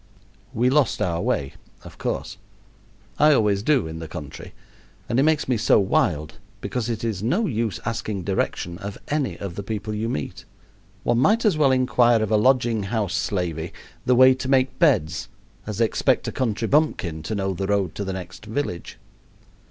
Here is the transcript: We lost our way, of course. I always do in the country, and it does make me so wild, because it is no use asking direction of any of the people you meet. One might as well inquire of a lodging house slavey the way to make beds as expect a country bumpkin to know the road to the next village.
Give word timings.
We 0.51 0.71
lost 0.71 0.99
our 0.99 1.21
way, 1.21 1.53
of 1.83 1.99
course. 1.99 2.37
I 3.19 3.33
always 3.33 3.61
do 3.61 3.85
in 3.85 3.99
the 3.99 4.07
country, 4.07 4.55
and 5.07 5.19
it 5.19 5.21
does 5.21 5.25
make 5.27 5.47
me 5.47 5.57
so 5.57 5.79
wild, 5.79 6.39
because 6.59 6.89
it 6.89 7.03
is 7.03 7.21
no 7.21 7.45
use 7.45 7.79
asking 7.85 8.23
direction 8.23 8.79
of 8.79 8.97
any 9.09 9.37
of 9.37 9.53
the 9.53 9.61
people 9.61 9.93
you 9.93 10.09
meet. 10.09 10.43
One 11.03 11.19
might 11.19 11.45
as 11.45 11.55
well 11.55 11.71
inquire 11.71 12.23
of 12.23 12.31
a 12.31 12.35
lodging 12.35 12.81
house 12.89 13.13
slavey 13.13 13.73
the 14.03 14.15
way 14.15 14.33
to 14.33 14.49
make 14.49 14.79
beds 14.79 15.29
as 15.67 15.79
expect 15.79 16.27
a 16.27 16.31
country 16.31 16.67
bumpkin 16.67 17.21
to 17.21 17.35
know 17.35 17.53
the 17.53 17.67
road 17.67 17.93
to 17.93 18.03
the 18.03 18.13
next 18.13 18.47
village. 18.47 18.97